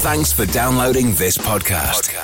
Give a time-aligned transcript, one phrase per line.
[0.00, 2.14] Thanks for downloading this podcast.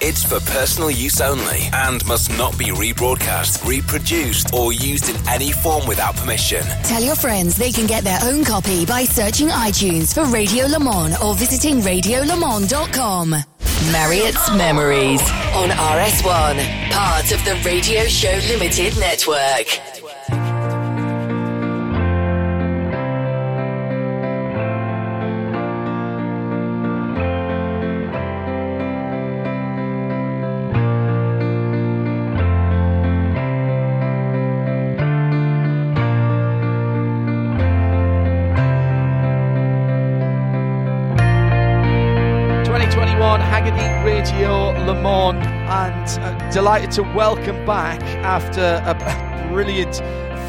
[0.00, 5.52] It's for personal use only and must not be rebroadcast, reproduced, or used in any
[5.52, 6.62] form without permission.
[6.82, 10.80] Tell your friends they can get their own copy by searching iTunes for Radio Le
[10.80, 13.30] Mans or visiting radiolemans.com.
[13.92, 15.20] Marriott's Memories
[15.54, 19.93] on RS1, part of the Radio Show Limited network.
[43.34, 49.96] 2021 Hagerty Radio Le Mans, and uh, delighted to welcome back after a brilliant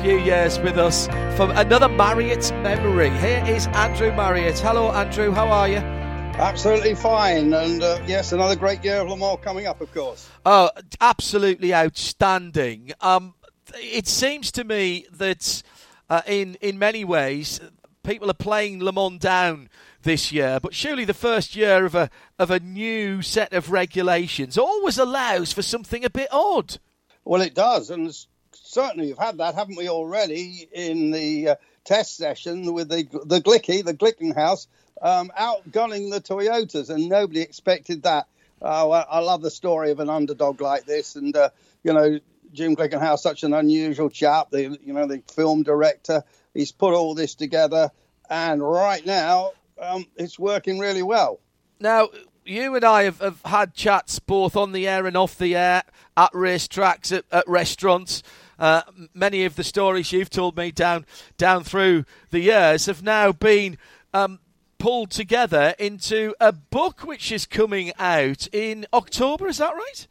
[0.04, 3.10] few years with us from another Marriott's memory.
[3.10, 4.60] Here is Andrew Marriott.
[4.60, 5.32] Hello, Andrew.
[5.32, 5.78] How are you?
[5.78, 10.30] Absolutely fine, and uh, yes, another great year of Le Mans coming up, of course.
[10.46, 10.70] Oh,
[11.02, 12.92] absolutely outstanding.
[13.02, 13.34] Um,
[13.78, 15.64] it seems to me that
[16.08, 17.60] uh, in in many ways
[18.04, 19.70] people are playing Le Mans down
[20.06, 24.58] this year, but surely the first year of a of a new set of regulations
[24.58, 26.78] always allows for something a bit odd.
[27.26, 28.16] Well, it does, and
[28.54, 33.42] certainly we've had that, haven't we, already in the uh, test session with the the
[33.42, 34.68] Glicky, the Glickenhaus,
[35.02, 38.28] um, outgunning the Toyotas, and nobody expected that.
[38.62, 41.50] Uh, I love the story of an underdog like this, and uh,
[41.84, 42.20] you know.
[42.54, 46.24] Jim Glickenhaus, such an unusual chap, the you know the film director.
[46.54, 47.92] He's put all this together,
[48.30, 51.40] and right now um, it's working really well.
[51.80, 52.10] Now,
[52.46, 55.84] you and I have, have, had chats both on the air and off the air,
[56.16, 58.24] at racetracks, at, at restaurants.
[58.58, 61.06] Uh, many of the stories you've told me down
[61.38, 63.78] down through the years have now been
[64.14, 64.40] um,
[64.78, 69.48] pulled together into a book which is coming out in October.
[69.48, 70.08] Is that right?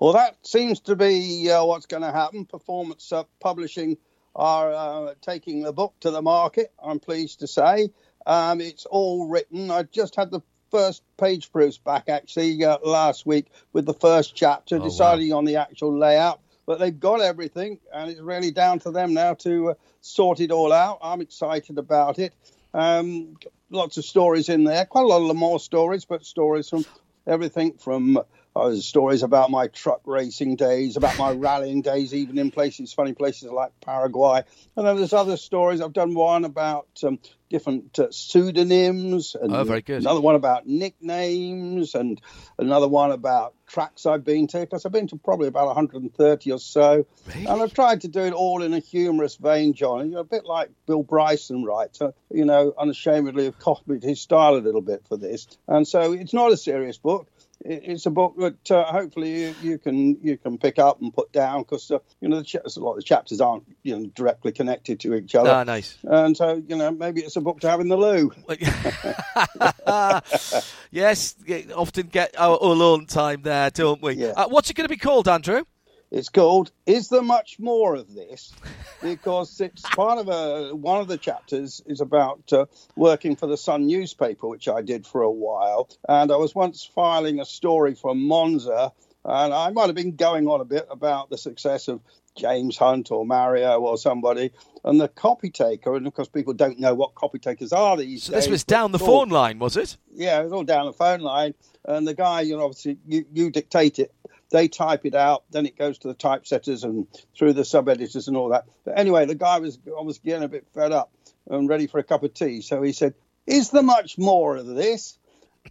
[0.00, 2.44] Well, that seems to be uh, what's going to happen.
[2.44, 3.98] Performance uh, Publishing
[4.34, 6.72] are uh, taking the book to the market.
[6.82, 7.90] I'm pleased to say.
[8.26, 9.70] Um, it's all written.
[9.70, 10.40] I just had the
[10.70, 15.38] first page proofs back actually uh, last week with the first chapter, oh, deciding wow.
[15.38, 16.40] on the actual layout.
[16.64, 20.50] But they've got everything, and it's really down to them now to uh, sort it
[20.50, 20.98] all out.
[21.02, 22.32] I'm excited about it.
[22.72, 23.36] Um,
[23.70, 26.84] lots of stories in there, quite a lot of more stories, but stories from
[27.26, 28.18] everything from
[28.54, 33.12] uh, stories about my truck racing days, about my rallying days, even in places, funny
[33.12, 34.42] places like Paraguay.
[34.76, 35.80] And then there's other stories.
[35.80, 37.18] I've done one about um,
[37.52, 40.00] different uh, pseudonyms, and oh, very good.
[40.00, 42.20] another one about nicknames, and
[42.58, 46.58] another one about tracks I've been to, because I've been to probably about 130 or
[46.58, 47.06] so.
[47.26, 47.46] Really?
[47.46, 50.10] And I've tried to do it all in a humorous vein, John.
[50.10, 51.94] You're a bit like Bill Bryson right?
[51.94, 55.46] so, you know, unashamedly have copied his style a little bit for this.
[55.68, 57.28] And so it's not a serious book
[57.64, 61.32] it's a book that uh, hopefully you, you, can you can pick up and put
[61.32, 64.52] down because uh, you know ch- a lot of the chapters aren't you know directly
[64.52, 65.50] connected to each other.
[65.50, 65.98] Ah, nice.
[66.02, 68.32] And so you know maybe it's a book to have in the loo.
[70.90, 71.34] yes,
[71.74, 74.14] often get our alone time there, don't we?
[74.14, 74.32] Yeah.
[74.36, 75.64] Uh, what's it going to be called, Andrew?
[76.12, 78.52] It's called "Is There Much More of This?"
[79.02, 83.56] because it's part of a one of the chapters is about uh, working for the
[83.56, 87.94] Sun newspaper, which I did for a while, and I was once filing a story
[87.94, 88.92] for Monza,
[89.24, 92.02] and I might have been going on a bit about the success of
[92.36, 94.52] James Hunt or Mario or somebody,
[94.84, 98.24] and the copy taker, and of course people don't know what copy takers are these
[98.24, 98.44] so days.
[98.44, 99.96] This was down the phone line, was it?
[100.12, 101.54] Yeah, it was all down the phone line,
[101.86, 104.12] and the guy, you know, obviously you, you dictate it
[104.52, 108.28] they type it out, then it goes to the typesetters and through the sub editors
[108.28, 108.66] and all that.
[108.84, 111.10] But anyway, the guy was was getting a bit fed up
[111.50, 112.60] and ready for a cup of tea.
[112.60, 113.14] So he said,
[113.46, 115.18] "Is there much more of this?"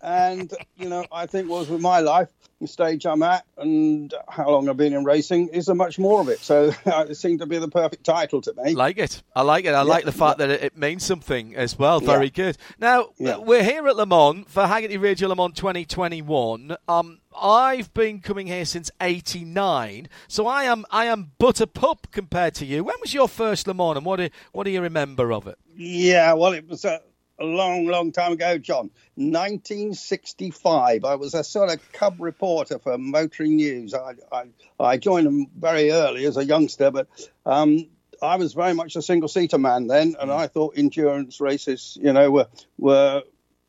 [0.01, 4.49] And you know, I think was with my life, the stage I'm at, and how
[4.49, 6.39] long I've been in racing, is there much more of it?
[6.39, 8.73] So it seemed to be the perfect title to me.
[8.73, 9.69] Like it, I like it.
[9.69, 9.81] I yeah.
[9.81, 11.99] like the fact that it, it, means something as well.
[11.99, 12.31] Very yeah.
[12.31, 12.57] good.
[12.79, 13.37] Now yeah.
[13.37, 16.77] we're here at Le Mans for Hagerty Radio Le Mans 2021.
[16.87, 22.07] Um, I've been coming here since '89, so I am I am but a pup
[22.11, 22.83] compared to you.
[22.83, 25.57] When was your first Le Mans, and what do what do you remember of it?
[25.75, 27.01] Yeah, well, it was a,
[27.39, 28.91] a long, long time ago, John.
[29.15, 31.05] 1965.
[31.05, 33.93] I was a sort of cub reporter for Motoring News.
[33.93, 34.45] I I,
[34.79, 37.07] I joined them very early as a youngster, but
[37.45, 37.87] um,
[38.21, 42.13] I was very much a single seater man then, and I thought endurance races, you
[42.13, 43.23] know, were were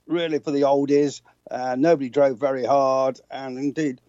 [0.06, 1.22] really for the oldies.
[1.50, 4.00] Uh, nobody drove very hard, and indeed,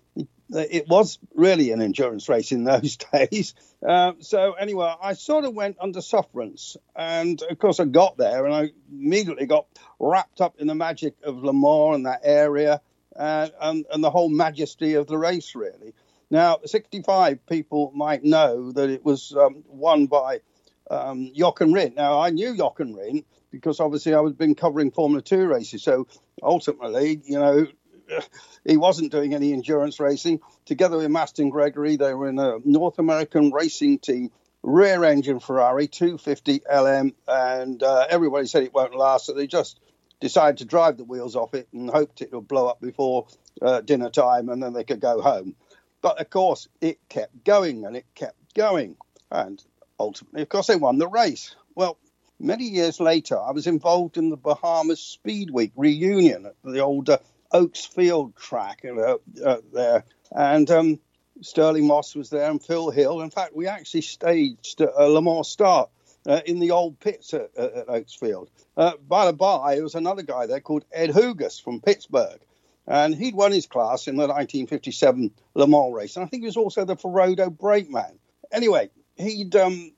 [0.50, 3.56] it was really an endurance race in those days.
[3.86, 8.46] Uh, so anyway, I sort of went under sufferance, and of course I got there,
[8.46, 9.66] and I immediately got
[10.00, 12.82] wrapped up in the magic of Le Mans and that area,
[13.16, 15.94] uh, and, and the whole majesty of the race, really.
[16.30, 20.42] Now, 65 people might know that it was um, won by
[20.90, 21.96] um, Jochen Rindt.
[21.96, 25.84] Now, I knew Jochen Rindt because obviously I was been covering Formula Two races.
[25.84, 26.08] So
[26.42, 27.68] ultimately, you know,
[28.66, 30.42] he wasn't doing any endurance racing.
[30.66, 34.32] Together with Masten Gregory, they were in a North American racing team,
[34.64, 39.28] rear engine Ferrari 250 LM, and uh, everybody said it won't last.
[39.28, 39.80] So they just
[40.20, 43.28] decided to drive the wheels off it and hoped it would blow up before
[43.62, 45.56] uh, dinner time and then they could go home.
[46.02, 48.96] But of course, it kept going and it kept going.
[49.30, 49.64] And
[50.00, 51.56] ultimately, of course, they won the race.
[51.76, 51.98] Well,
[52.44, 57.10] many years later, I was involved in the Bahamas Speed Week reunion at the old
[57.10, 57.18] uh,
[57.52, 60.04] Oakes Field track uh, uh, there.
[60.32, 61.00] And um,
[61.42, 63.22] Stirling Moss was there and Phil Hill.
[63.22, 65.90] In fact, we actually staged a Le Mans start
[66.28, 68.50] uh, in the old pits at, at Oakes Field.
[68.76, 72.40] Uh, by the by, there was another guy there called Ed Hugus from Pittsburgh.
[72.86, 76.18] And he'd won his class in the 1957 Le Mans race.
[76.18, 78.20] And I think he was also the Ferodo brakeman.
[78.52, 79.94] Anyway, he'd um,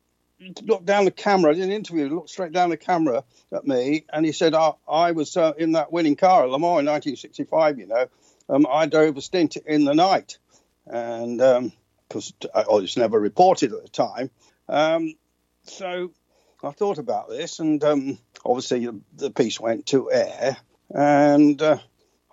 [0.64, 4.26] looked down the camera, in an interview, looked straight down the camera at me, and
[4.26, 7.80] he said, oh, I was uh, in that winning car at Le Mans in 1965,
[7.80, 8.08] you know.
[8.48, 10.38] Um, I drove a stint in the night.
[10.88, 11.40] And
[12.08, 14.30] because um, I was never reported at the time.
[14.70, 15.16] Um,
[15.64, 16.12] so
[16.64, 20.58] I thought about this, and um, obviously the piece went to air.
[20.90, 21.78] And uh,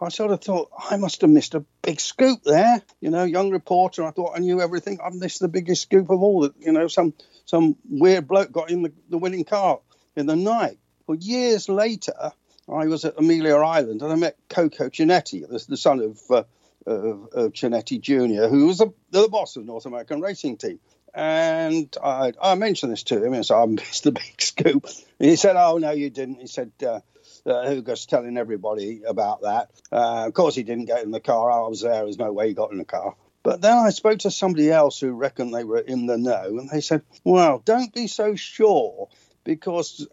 [0.03, 2.83] I sort of thought I must have missed a big scoop there.
[3.01, 4.05] You know, young reporter.
[4.05, 4.99] I thought I knew everything.
[5.03, 6.41] I missed the biggest scoop of all.
[6.43, 7.15] That you know, some
[7.45, 9.81] some weird bloke got in the, the winning car
[10.17, 10.79] in the night.
[11.07, 12.33] Well, years later,
[12.69, 16.45] I was at Amelia Island and I met Coco Chinetti, the, the son of, uh,
[16.87, 20.79] of, of Jr., who was the, the boss of North American Racing Team.
[21.15, 24.87] And I, I mentioned this to him, and so I missed the big scoop.
[25.19, 27.01] And he said, "Oh no, you didn't." He said, uh,
[27.47, 29.71] uh, Hugus telling everybody about that.
[29.91, 31.51] Uh, of course, he didn't get in the car.
[31.51, 32.05] I was there.
[32.05, 33.15] There's no way he got in the car.
[33.43, 36.71] But then I spoke to somebody else who reckoned they were in the know, and
[36.71, 39.09] they said, "Well, don't be so sure,
[39.43, 40.07] because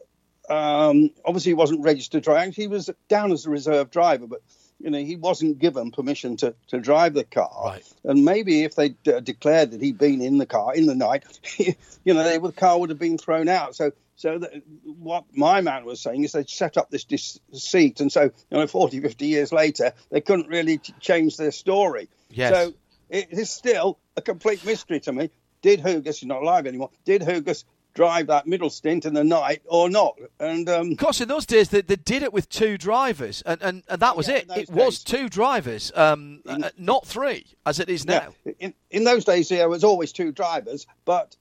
[0.50, 2.52] um, obviously he wasn't registered driver.
[2.52, 4.42] He was down as a reserve driver, but
[4.80, 7.52] you know he wasn't given permission to, to drive the car.
[7.64, 7.94] Right.
[8.04, 11.24] And maybe if they uh, declared that he'd been in the car in the night,
[11.58, 13.76] you know, the car would have been thrown out.
[13.76, 14.52] So so that,
[14.84, 18.68] what my man was saying is they set up this deceit, and so you know,
[18.68, 22.10] 40, 50 years later, they couldn't really change their story.
[22.30, 22.54] Yes.
[22.54, 22.74] So
[23.10, 25.30] it is still a complete mystery to me.
[25.62, 27.64] Did Hugus, he's not alive anymore, did Hugus
[27.94, 30.20] drive that middle stint in the night or not?
[30.38, 33.62] And um, Of course, in those days, they, they did it with two drivers, and,
[33.62, 34.50] and, and that was Yeah, it.
[34.50, 38.34] in It was two drivers, um, uh, not three, as it is now.
[38.44, 41.38] Yeah, in, in those days, there was always two drivers, but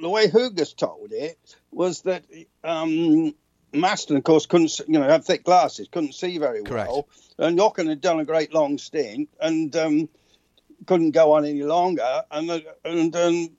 [0.00, 2.24] the way Hugus told it was that
[2.62, 3.34] um,
[3.72, 6.88] Masten, of course, couldn't, you know, had thick glasses, couldn't see very Correct.
[6.88, 10.08] well, and Jochen had done a great long stint and um,
[10.86, 13.50] couldn't go on any longer, and uh, and um,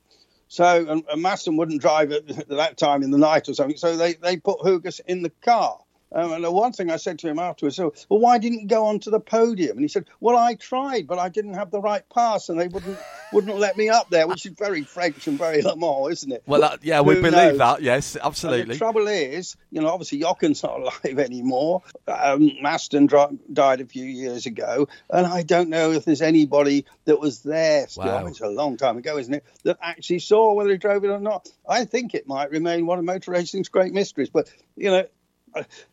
[0.47, 3.77] so and, and Masten wouldn't drive at, at that time in the night or something,
[3.77, 5.79] so they they put Hugus in the car.
[6.15, 8.67] Um, and the one thing I said to him afterwards, so, well, why didn't you
[8.67, 9.71] go onto the podium?
[9.77, 12.69] And he said, well, I tried, but I didn't have the right pass, and they
[12.69, 12.97] wouldn't
[13.33, 16.43] wouldn't let me up there, which is very French and very Le Mans, isn't it?
[16.45, 17.57] Well, that, yeah, we Who believe knows?
[17.57, 17.81] that.
[17.81, 18.75] Yes, And absolutely.
[18.75, 21.81] the trouble is, you know, obviously Jochen's not alive anymore.
[22.07, 23.09] Um, Masten
[23.51, 27.87] died a few years ago, and I don't know if there's anybody that was there
[27.87, 28.05] still.
[28.05, 28.27] Wow.
[28.27, 29.43] It's a long time ago, isn't it?
[29.63, 31.49] That actually saw whether he drove it or not.
[31.67, 34.29] I think it might remain one of motor racing's great mysteries.
[34.29, 35.05] But you know,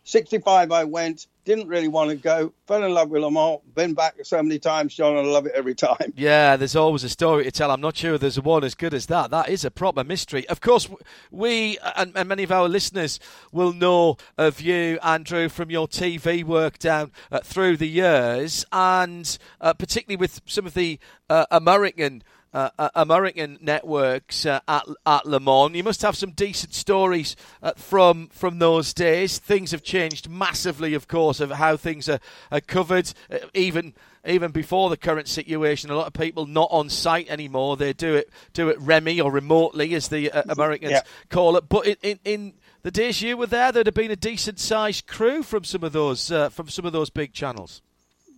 [0.04, 1.26] 65, I went.
[1.44, 2.52] Didn't really want to go.
[2.68, 3.58] Fell in love with Le Mans.
[3.74, 5.96] Been back so many times, John, and I love it every time.
[6.14, 7.70] Yeah, there's always a story to tell.
[7.70, 9.30] I'm not sure there's one as good as that.
[9.30, 10.48] That is a proper mystery.
[10.48, 10.88] Of course,
[11.30, 13.18] we and, and many of our listeners
[13.50, 19.36] will know of you, Andrew, from your TV work down uh, through the years, and
[19.60, 22.22] uh, particularly with some of the uh, American.
[22.54, 25.74] Uh, uh, American networks uh, at at Le Mans.
[25.74, 29.38] You must have some decent stories uh, from from those days.
[29.38, 33.10] Things have changed massively, of course, of how things are, are covered.
[33.30, 33.94] Uh, even
[34.26, 37.78] even before the current situation, a lot of people not on site anymore.
[37.78, 41.02] They do it do it remi or remotely, as the uh, Americans Yeah.
[41.30, 41.68] call it.
[41.70, 45.42] But in, in the days you were there, there'd have been a decent sized crew
[45.42, 47.80] from some of those uh, from some of those big channels.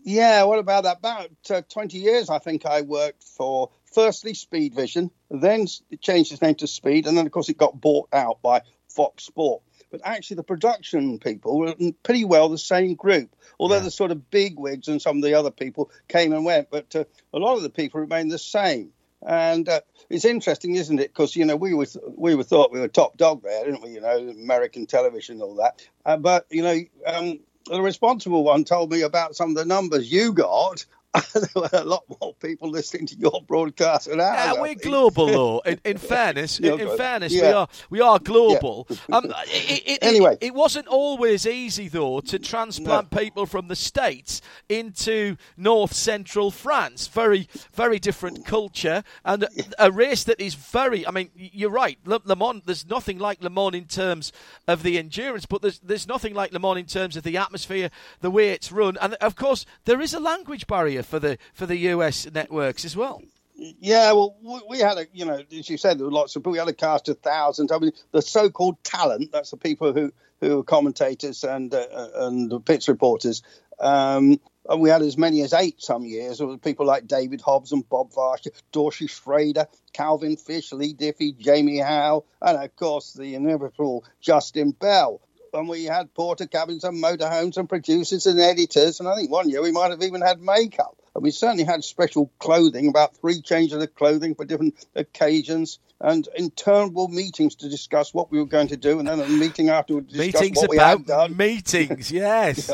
[0.04, 0.98] Yeah, what about that?
[0.98, 6.32] About uh, 20 years, I think I worked for firstly Speed Vision, then it changed
[6.32, 9.62] its name to Speed, and then, of course, it got bought out by Fox Sport.
[9.90, 13.34] but actually the production people were pretty well the same group.
[13.58, 13.82] Although yeah.
[13.82, 16.94] the sort of big wigs and some of the other people came and went, but
[16.96, 18.90] uh, a lot of the people remained the same.
[19.22, 21.12] And uh, it's interesting, isn't it?
[21.12, 21.86] Because you know we were
[22.16, 23.90] we were thought we were top dog there, didn't we?
[23.90, 25.86] You know, American television, and all that.
[26.04, 30.12] Uh, but you know, um, the responsible one told me about some of the numbers
[30.12, 30.84] you got,
[31.14, 34.36] there were a lot more people listening to your broadcast than ours.
[34.36, 35.58] Yeah, we're global, though.
[35.60, 37.42] In, in fairness, in, in fairness, yeah.
[37.42, 38.86] we are we are global.
[38.88, 38.96] Yeah.
[39.14, 43.18] Um, it, it, anyway, it, it, wasn't always easy though to transplant no.
[43.18, 47.06] people from the states into north central France.
[47.06, 49.46] Very very different culture and
[49.78, 51.06] a race that is very.
[51.06, 51.98] I mean, you're right.
[52.04, 52.62] Le, Le Mans.
[52.64, 54.32] There's nothing like Le Mans in terms
[54.66, 57.90] of the endurance, but there's there's nothing like Le Mans in terms of the atmosphere,
[58.20, 61.66] the way it's run, and of course there is a language barrier for the for
[61.66, 63.22] the US networks as well.
[63.56, 64.36] Yeah, well,
[64.68, 66.52] we had a, you know, as you said, there were lots of people.
[66.52, 67.70] We had a cast of thousands.
[67.70, 72.50] I mean, the so-called talent, that's the people who, who are commentators and uh, and
[72.50, 73.42] the pitch reporters.
[73.78, 76.38] Um, and we had as many as eight some years.
[76.38, 81.36] There were people like David Hobbs and Bob Varsha, Dorsey Schroeder, Calvin Fish, Leigh Diffey,
[81.36, 85.20] Jamie Howe, and of course the inevitable Justin Bell
[85.54, 89.00] and we had porter cabins and motorhomes and producers and editors.
[89.00, 90.96] And I think one year we might have even had makeup.
[91.14, 96.28] And we certainly had special clothing, about three changes of clothing for different occasions, and
[96.36, 100.12] interminable meetings to discuss what we were going to do, and then a meeting afterwards
[100.12, 101.36] to discuss meetings what we had done.
[101.36, 102.70] Meetings, yes.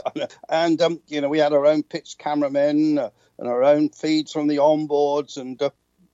[0.48, 4.32] and um, you know, we had our own pitch cameramen uh, and our own feeds
[4.32, 5.70] from the onboards, and uh,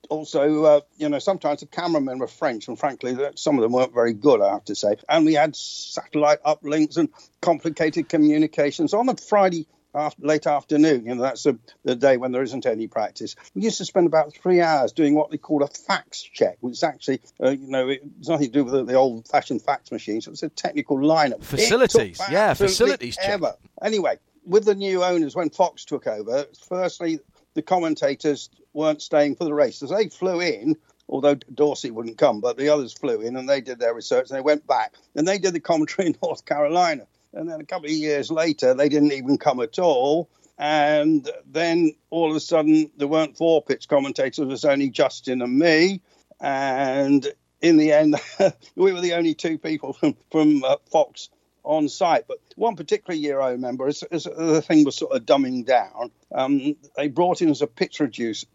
[0.09, 3.93] also, uh, you know, sometimes the cameramen were French, and frankly, some of them weren't
[3.93, 4.95] very good, I have to say.
[5.07, 7.09] And we had satellite uplinks and
[7.41, 11.05] complicated communications on a Friday after, late afternoon.
[11.05, 13.35] You know, that's a, the day when there isn't any practice.
[13.55, 16.73] We used to spend about three hours doing what they call a fax check, which
[16.73, 20.27] is actually, uh, you know, it's nothing to do with the, the old-fashioned fax machines.
[20.27, 21.43] It was a technical lineup.
[21.43, 23.55] Facilities, yeah, facilities ever.
[23.61, 23.71] Check.
[23.81, 27.19] Anyway, with the new owners, when Fox took over, firstly,
[27.57, 29.77] the commentators weren't staying for the race.
[29.79, 30.77] So they flew in,
[31.09, 34.37] although Dorsey wouldn't come, but the others flew in and they did their research and
[34.37, 37.07] they went back and they did the commentary in North Carolina.
[37.33, 40.29] And then a couple of years later, they didn't even come at all.
[40.59, 45.41] And then all of a sudden, there weren't four pitch commentators, it was only Justin
[45.41, 46.01] and me.
[46.39, 47.27] And
[47.59, 48.15] in the end,
[48.75, 51.29] we were the only two people from, from uh, Fox
[51.67, 52.27] on site.
[52.27, 56.11] But one particular year I remember, as, as the thing was sort of dumbing down,
[56.33, 58.01] um, they brought in as a pitch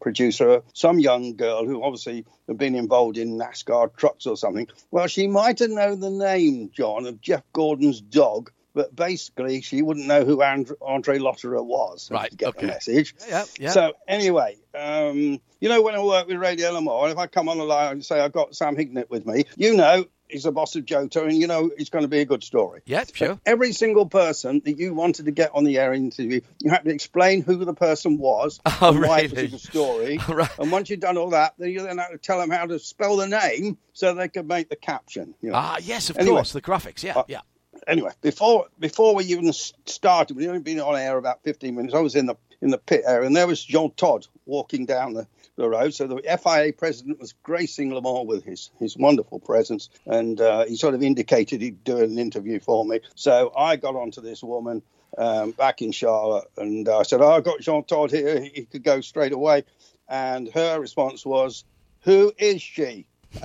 [0.00, 4.68] producer some young girl who obviously had been involved in NASCAR trucks or something.
[4.90, 9.82] Well, she might have known the name, John, of Jeff Gordon's dog but basically she
[9.82, 12.10] wouldn't know who Andre, Andre Lotterer was.
[12.10, 12.34] Right.
[12.34, 12.60] get okay.
[12.62, 13.14] the message.
[13.28, 13.70] Yeah, yeah.
[13.70, 17.48] So anyway, um, you know when I work with Radio Le Mans, if I come
[17.48, 20.52] on the line and say I've got Sam Hignett with me, you know he's the
[20.52, 22.82] boss of Jota, and you know it's going to be a good story.
[22.86, 23.28] Yeah, sure.
[23.28, 26.84] But every single person that you wanted to get on the air interview, you had
[26.84, 29.44] to explain who the person was, oh, and why really?
[29.44, 30.18] it was a story.
[30.28, 30.58] right.
[30.58, 32.78] And once you've done all that, then you then had to tell them how to
[32.78, 35.34] spell the name so they could make the caption.
[35.42, 35.56] You know?
[35.56, 37.02] Ah, yes, of anyway, course, the graphics.
[37.02, 37.40] Yeah, uh, yeah
[37.86, 41.94] anyway, before before we even started, we'd only been on air about 15 minutes.
[41.94, 45.14] I was in the in the pit area, and there was Jean Todt walking down
[45.14, 45.94] the, the road.
[45.94, 50.64] So the FIA president was gracing Le Mans with his his wonderful presence, and uh,
[50.64, 53.00] he sort of indicated he'd do an interview for me.
[53.14, 54.82] So I got onto this woman.
[55.18, 58.82] Um, back in Charlotte, and I said, oh, "I got Jean Todt here; he could
[58.82, 59.64] go straight away."
[60.08, 61.64] And her response was,
[62.04, 63.06] "Who is she?"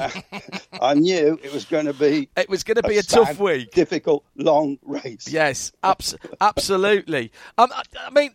[0.81, 2.29] I knew it was going to be.
[2.37, 5.27] It was going to be a, a tough week, difficult, long race.
[5.27, 7.33] Yes, abs- absolutely.
[7.57, 8.31] Um, I, I mean,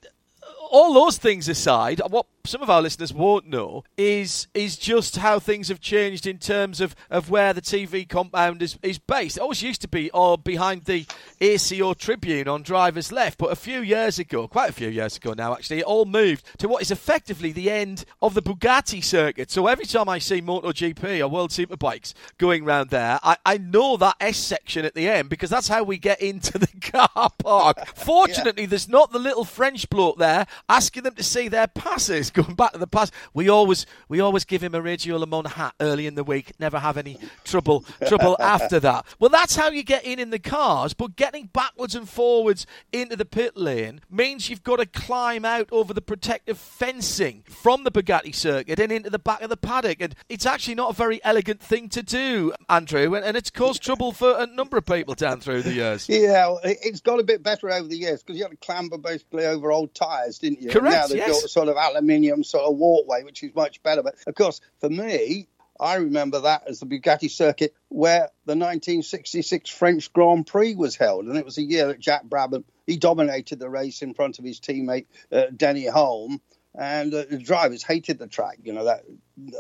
[0.71, 5.39] all those things aside, what some of our listeners won't know is is just how
[5.39, 9.37] things have changed in terms of, of where the TV compound is, is based.
[9.37, 11.07] It always used to be all behind the
[11.41, 15.35] ACO Tribune on Driver's Left, but a few years ago, quite a few years ago
[15.37, 19.51] now actually, it all moved to what is effectively the end of the Bugatti circuit.
[19.51, 23.97] So every time I see MotoGP or World Superbikes going round there, I, I know
[23.99, 27.87] that S section at the end because that's how we get into the car park.
[27.95, 28.69] Fortunately, yeah.
[28.69, 32.73] there's not the little French bloke there asking them to see their passes going back
[32.73, 33.12] to the past.
[33.35, 36.53] We always we always give him a Radio Le hat early in the week.
[36.59, 39.07] Never have any trouble trouble after that.
[39.19, 40.95] Well, that's how you get in in the cars.
[40.95, 45.69] But getting backwards and forwards into the pit lane means you've got to climb out
[45.73, 50.01] over the protective fencing from the Bugatti circuit and into the back of the paddock.
[50.01, 53.15] And it's actually not a very elegant thing to do, Andrew.
[53.15, 56.09] And, and it's caused trouble for a number of people down through the years.
[56.09, 59.45] Yeah, it's got a bit better over the years because you had to clamber basically
[59.47, 60.71] over old tyres, didn't you?
[60.71, 60.95] Correct.
[60.95, 61.43] now they've yes.
[61.43, 64.02] got sort of aluminium sort of walkway, which is much better.
[64.02, 65.49] But of course, for me,
[65.81, 71.26] I remember that as the Bugatti circuit where the 1966 French Grand Prix was held.
[71.26, 74.45] And it was a year that Jack Brabham, he dominated the race in front of
[74.45, 76.41] his teammate uh, Denny Hulme
[76.75, 78.59] and uh, the drivers hated the track.
[78.62, 79.05] You know that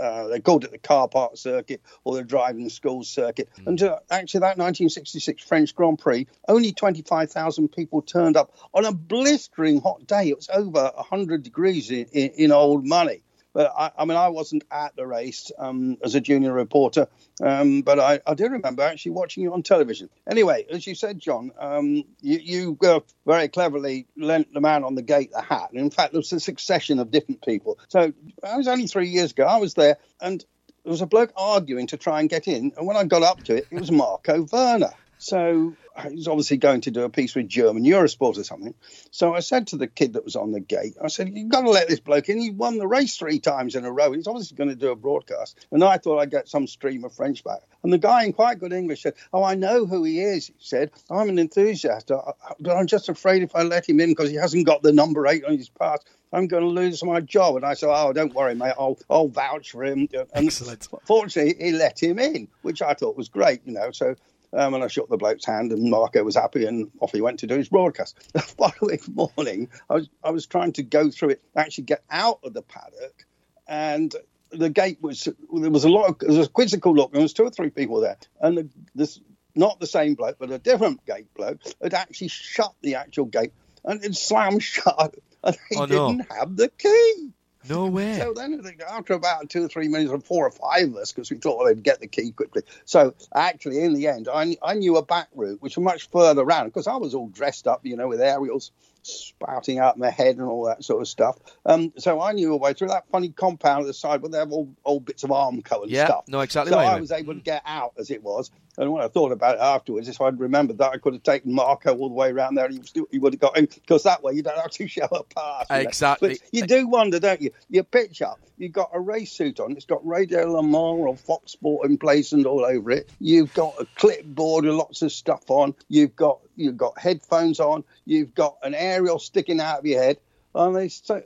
[0.00, 3.48] uh, they called it the car park circuit or the driving school circuit.
[3.60, 3.66] Mm.
[3.66, 8.92] And uh, actually, that 1966 French Grand Prix, only 25,000 people turned up on a
[8.92, 10.28] blistering hot day.
[10.28, 13.22] It was over 100 degrees in, in, in old money.
[13.52, 17.08] But I, I mean, I wasn't at the race um, as a junior reporter,
[17.42, 20.08] um, but I, I, do remember actually watching you on television.
[20.28, 24.94] Anyway, as you said, John, um, you, you uh, very cleverly lent the man on
[24.94, 25.70] the gate the hat.
[25.72, 27.78] And in fact, there was a succession of different people.
[27.88, 29.44] So I was only three years ago.
[29.44, 30.44] I was there, and
[30.84, 32.72] there was a bloke arguing to try and get in.
[32.76, 34.92] And when I got up to it, it was Marco Werner.
[35.22, 35.76] So
[36.10, 38.74] he's obviously going to do a piece with German Eurosport or something.
[39.12, 41.60] So I said to the kid that was on the gate, I said, You've got
[41.60, 42.40] to let this bloke in.
[42.40, 44.10] He won the race three times in a row.
[44.10, 45.64] He's obviously going to do a broadcast.
[45.70, 47.60] And I thought I'd get some stream of French back.
[47.84, 50.48] And the guy in quite good English said, Oh, I know who he is.
[50.48, 52.10] He said, I'm an enthusiast,
[52.58, 55.28] but I'm just afraid if I let him in because he hasn't got the number
[55.28, 56.00] eight on his pass,
[56.32, 57.54] I'm going to lose my job.
[57.54, 58.74] And I said, Oh, don't worry, mate.
[58.76, 60.08] I'll, I'll vouch for him.
[60.34, 60.88] And Excellent.
[61.04, 63.92] Fortunately, he let him in, which I thought was great, you know.
[63.92, 64.16] So
[64.52, 67.40] um, and I shook the bloke's hand, and Marco was happy, and off he went
[67.40, 68.18] to do his broadcast.
[68.32, 72.40] The following morning, I was I was trying to go through it, actually get out
[72.44, 73.26] of the paddock,
[73.66, 74.14] and
[74.50, 77.12] the gate was there was a lot of there was a quizzical look.
[77.12, 79.20] There was two or three people there, and the, this
[79.54, 83.52] not the same bloke, but a different gate bloke had actually shut the actual gate
[83.84, 86.08] and it slammed shut, and he oh, no.
[86.08, 87.32] didn't have the key.
[87.68, 88.18] No way.
[88.18, 91.30] So then, after about two or three minutes, or four or five of us, because
[91.30, 92.62] we thought they'd get the key quickly.
[92.84, 96.42] So actually, in the end, I, I knew a back route, which was much further
[96.42, 98.70] around, because I was all dressed up, you know, with aerials
[99.02, 101.38] spouting out my head and all that sort of stuff.
[101.66, 104.38] Um, so I knew a way through that funny compound at the side where they
[104.38, 106.24] have all old bits of Armco and yeah, stuff.
[106.28, 106.72] no, exactly.
[106.72, 108.50] So I was able to get out as it was.
[108.78, 111.54] And when I thought about it afterwards, if I'd remembered that, I could have taken
[111.54, 114.04] Marco all the way around there and he, still, he would have got in, because
[114.04, 115.66] that way you don't have to show a pass.
[115.70, 116.30] Exactly.
[116.30, 117.50] But you do wonder, don't you?
[117.68, 121.16] You pitch up, you've got a race suit on, it's got Radio Le Mans or
[121.16, 123.10] Fox Sport emblazoned all over it.
[123.18, 125.74] You've got a clipboard with lots of stuff on.
[125.88, 127.84] You've got you've got headphones on.
[128.04, 130.18] You've got an aerial sticking out of your head.
[130.54, 131.22] And they say,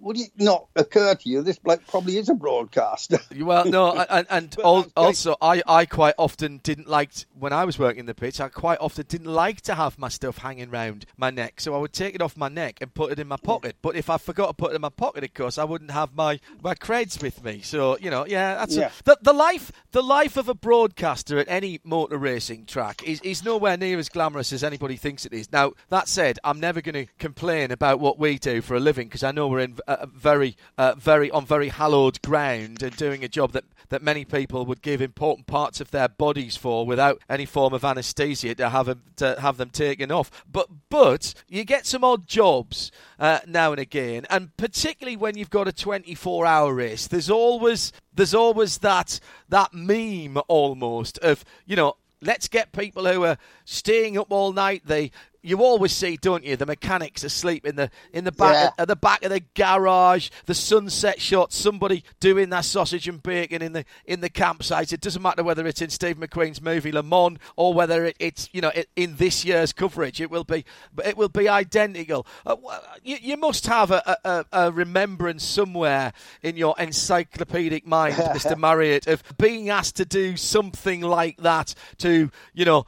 [0.00, 3.20] would it not occur to you this bloke probably is a broadcaster?
[3.38, 4.56] well, no, and, and
[4.96, 8.40] also I, I quite often didn't like when I was working in the pitch.
[8.40, 11.78] I quite often didn't like to have my stuff hanging round my neck, so I
[11.78, 13.76] would take it off my neck and put it in my pocket.
[13.82, 16.14] But if I forgot to put it in my pocket, of course, I wouldn't have
[16.14, 17.60] my my creds with me.
[17.62, 18.90] So you know, yeah, that's yeah.
[19.00, 23.20] A, the the life the life of a broadcaster at any motor racing track is
[23.22, 25.52] is nowhere near as glamorous as anybody thinks it is.
[25.52, 29.06] Now that said, I'm never going to complain about what we do for a living
[29.08, 33.24] because I know we're in uh, very, uh, very on very hallowed ground and doing
[33.24, 37.20] a job that, that many people would give important parts of their bodies for without
[37.28, 40.30] any form of anaesthesia to have them to have them taken off.
[40.50, 45.50] But but you get some odd jobs uh, now and again, and particularly when you've
[45.50, 51.96] got a 24-hour race, there's always there's always that that meme almost of you know
[52.22, 54.82] let's get people who are staying up all night.
[54.86, 55.10] They
[55.42, 58.82] you always see, don't you, the mechanics asleep in the in the back yeah.
[58.82, 63.60] at the back of the garage, the sunset shot, somebody doing that sausage and bacon
[63.60, 64.92] in the in the campsite.
[64.92, 68.48] It doesn't matter whether it's in Steve McQueen's movie Le Mans or whether it, it's
[68.52, 70.20] you know it, in this year's coverage.
[70.20, 70.64] It will be
[71.04, 72.26] it will be identical.
[72.46, 72.56] Uh,
[73.02, 78.56] you, you, must have a, a, a, remembrance somewhere in your encyclopedic mind, Mr.
[78.56, 82.86] Marriott, of being asked to do something like that to you know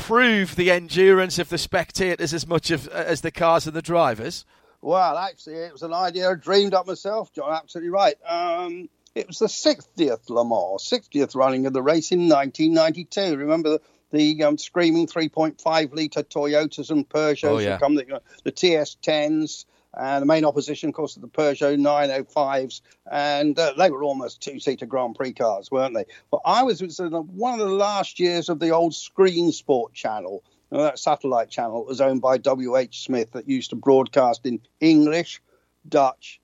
[0.00, 4.44] prove the endurance of the spectators as much of, as the cars and the drivers?
[4.82, 7.52] Well, actually, it was an idea I dreamed up myself, John.
[7.52, 8.14] Absolutely right.
[8.26, 13.36] Um, it was the 60th Le Mans, 60th running of the race in 1992.
[13.36, 13.80] Remember the,
[14.12, 17.78] the um, screaming 3.5 litre Toyotas and Peugeots oh, yeah.
[17.78, 23.58] come, the, the TS10s, and the main opposition, of course, are the Peugeot 905s, and
[23.58, 26.04] uh, they were almost two-seater Grand Prix cars, weren't they?
[26.30, 29.92] But I was, was uh, one of the last years of the old Screen Sport
[29.92, 30.44] channel.
[30.70, 33.02] You know, that satellite channel that was owned by W.H.
[33.02, 35.42] Smith that used to broadcast in English,
[35.88, 36.40] Dutch,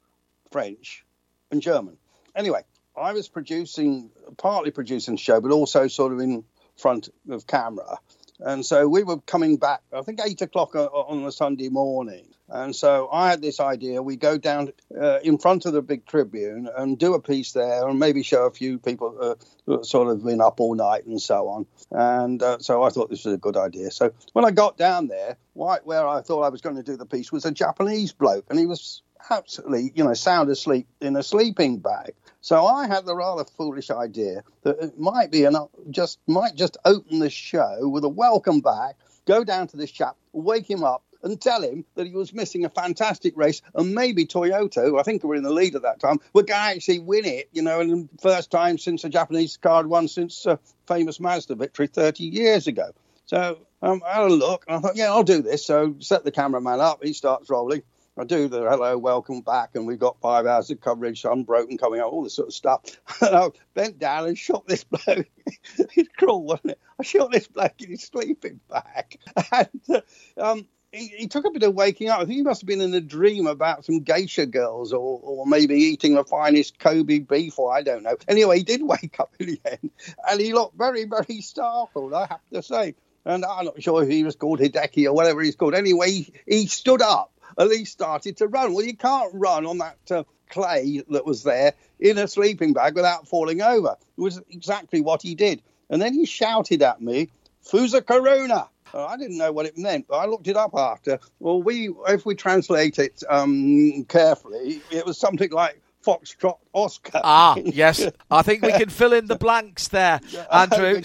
[0.50, 1.04] French,
[1.52, 1.96] and German.
[2.34, 2.62] Anyway,
[2.96, 6.44] I was producing, partly producing the show, but also sort of in
[6.76, 7.98] front of camera.
[8.40, 12.76] And so we were coming back, I think, eight o'clock on a Sunday morning And
[12.76, 14.02] so I had this idea.
[14.02, 17.88] We go down uh, in front of the big tribune and do a piece there
[17.88, 19.36] and maybe show a few people
[19.68, 21.66] uh, sort of been up all night and so on.
[21.90, 23.90] And uh, so I thought this was a good idea.
[23.90, 26.96] So when I got down there, right where I thought I was going to do
[26.96, 28.46] the piece was a Japanese bloke.
[28.48, 32.14] And he was absolutely, you know, sound asleep in a sleeping bag.
[32.40, 35.46] So I had the rather foolish idea that it might be
[35.90, 40.16] just might just open the show with a welcome back, go down to this chap,
[40.32, 44.26] wake him up, and tell him that he was missing a fantastic race and maybe
[44.26, 47.00] Toyota, I think we were in the lead at that time, were going to actually
[47.00, 50.58] win it, you know, and first time since a Japanese car had won since a
[50.86, 52.92] famous Mazda victory 30 years ago.
[53.26, 55.66] So um, I had a look and I thought, yeah, I'll do this.
[55.66, 57.82] So set the cameraman up, he starts rolling.
[58.18, 62.00] I do the hello, welcome back, and we've got five hours of coverage, unbroken coming
[62.00, 62.82] out, all this sort of stuff.
[63.20, 65.28] And I bent down and shot this bloke.
[65.76, 66.80] it's cruel, wasn't it?
[66.98, 69.18] I shot this bloke in his sleeping bag.
[69.52, 70.00] And uh,
[70.40, 72.20] um, he, he, took a bit of waking up.
[72.20, 75.46] I think he must have been in a dream about some geisha girls or, or
[75.46, 78.16] maybe eating the finest Kobe beef, or I don't know.
[78.28, 79.90] Anyway, he did wake up in the end,
[80.26, 82.94] and he looked very, very startled, I have to say.
[83.26, 85.74] And I'm not sure if he was called Hideki or whatever he's called.
[85.74, 88.74] Anyway, he, he stood up at least started to run.
[88.74, 92.94] Well, you can't run on that uh, clay that was there in a sleeping bag
[92.94, 93.96] without falling over.
[94.16, 95.62] It was exactly what he did.
[95.90, 97.30] And then he shouted at me,
[97.64, 98.68] Fusa Corona.
[98.94, 101.18] I didn't know what it meant, but I looked it up after.
[101.40, 107.20] Well, we if we translate it um, carefully, it was something like Foxtrot Oscar.
[107.24, 108.08] Ah, yes.
[108.30, 110.20] I think we can fill in the blanks there,
[110.52, 111.02] Andrew.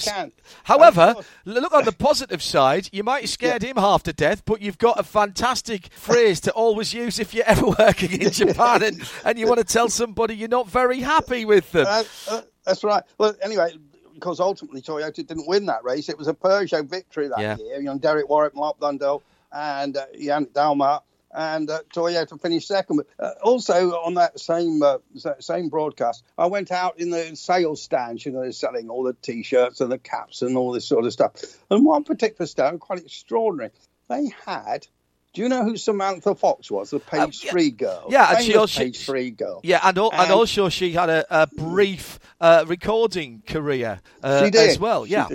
[0.64, 2.90] However, look on the positive side.
[2.92, 3.72] You might have scared yeah.
[3.72, 7.46] him half to death, but you've got a fantastic phrase to always use if you're
[7.46, 11.46] ever working in Japan and, and you want to tell somebody you're not very happy
[11.46, 11.88] with them.
[11.88, 13.04] Uh, uh, that's right.
[13.18, 13.74] Well, anyway,
[14.14, 16.10] because ultimately Toyota didn't win that race.
[16.10, 17.58] It was a Peugeot victory that yeah.
[17.58, 17.78] year.
[17.78, 21.00] You know, Derek Warwick, Mark Blundell, and uh, Jan Dalmas
[21.34, 22.98] and uh, Toyota finished second.
[22.98, 24.98] But uh, also on that same uh,
[25.39, 28.26] same broadcast, I went out in the sales stands.
[28.26, 31.13] You know, they're selling all the T-shirts and the caps and all this sort of
[31.13, 31.36] stuff.
[31.70, 33.72] And one particular stand, quite extraordinary,
[34.10, 34.88] they had.
[35.34, 38.08] Do you know who Samantha Fox was, the page um, yeah, three girl?
[38.10, 39.62] Yeah, and she also page three girl.
[39.63, 44.78] Yeah, and, and, and also she had a, a brief uh, recording career uh, as
[44.78, 45.06] well.
[45.08, 45.30] Yeah,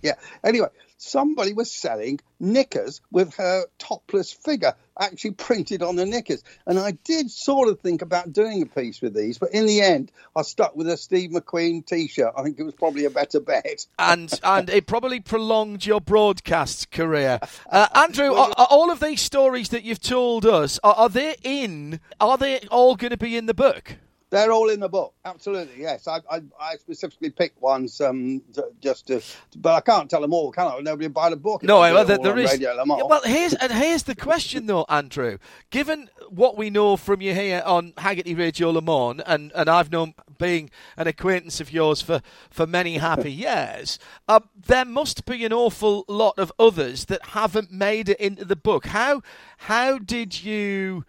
[0.00, 0.14] yeah.
[0.42, 6.42] Anyway, somebody was selling knickers with her topless figure actually printed on the knickers.
[6.66, 9.80] And I did sort of think about doing a piece with these, but in the
[9.80, 12.32] end, I stuck with a Steve McQueen T-shirt.
[12.36, 13.86] I think it was probably a better bet.
[13.98, 17.40] And and it probably prolonged your broadcast career.
[17.70, 21.36] Uh, Andrew, are, are, all of these stories that you've told us are, are they
[21.42, 22.00] in?
[22.20, 23.96] Are they all going to be in the book?
[24.34, 25.14] They're all in the book.
[25.24, 26.08] Absolutely, yes.
[26.08, 29.22] I, I, I specifically picked ones um, to, just to,
[29.56, 30.80] but I can't tell them all, can I?
[30.80, 31.62] Nobody buy the book.
[31.62, 32.58] No, well, there, there is.
[32.58, 35.38] Yeah, well, here's and here's the question though, Andrew.
[35.70, 39.92] Given what we know from you here on Hagerty Radio Le Mans, and, and I've
[39.92, 42.20] known being an acquaintance of yours for,
[42.50, 47.70] for many happy years, uh, there must be an awful lot of others that haven't
[47.70, 48.86] made it into the book.
[48.86, 49.22] How
[49.58, 51.04] how did you?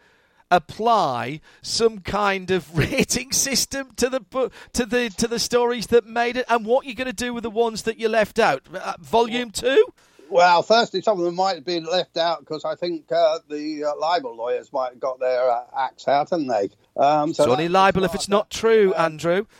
[0.56, 6.38] Apply some kind of rating system to the to the to the stories that made
[6.38, 8.64] it, and what you're going to do with the ones that you left out.
[8.74, 9.94] Uh, volume two.
[10.28, 13.84] Well, firstly, some of them might have been left out because I think uh, the
[13.86, 16.70] uh, libel lawyers might have got their uh, acts out, haven't they?
[16.98, 19.46] Um, so it's only libel if it's not true, Andrew.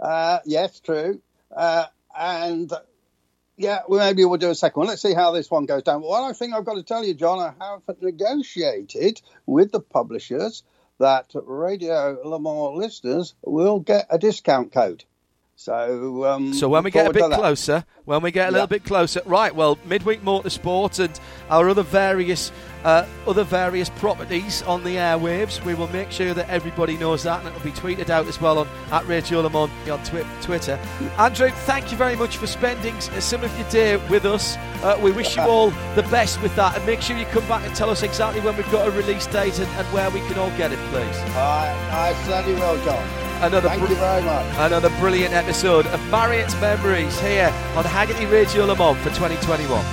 [0.00, 1.20] Uh, yes, true.
[1.54, 1.86] Uh,
[2.16, 2.72] and
[3.56, 4.88] yeah, well, maybe we'll do a second one.
[4.88, 6.02] Let's see how this one goes down.
[6.02, 10.62] Well, I think I've got to tell you, John, I have negotiated with the publishers
[10.98, 15.04] that Radio Le Mans listeners will get a discount code.
[15.56, 18.84] So, um, so when we get a bit closer, when we get a little bit
[18.84, 19.54] closer, right?
[19.54, 22.50] Well, midweek motorsport and our other various
[22.82, 25.64] uh, other various properties on the airwaves.
[25.64, 28.40] We will make sure that everybody knows that, and it will be tweeted out as
[28.40, 30.78] well on at Radio Le Mans on twi- Twitter.
[31.18, 34.56] Andrew, thank you very much for spending some of your day with us.
[34.82, 37.64] Uh, we wish you all the best with that, and make sure you come back
[37.64, 40.36] and tell us exactly when we've got a release date and, and where we can
[40.36, 41.16] all get it, please.
[41.36, 44.46] I, I certainly will, John another Thank br- you very much.
[44.58, 49.84] Another brilliant episode of Marriott's Memories here on Hagerty Radio Le Mans for 2021.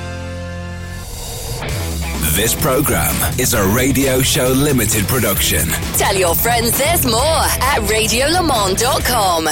[2.35, 5.67] This program is a radio show limited production.
[5.97, 9.49] Tell your friends there's more at radiolemans.com.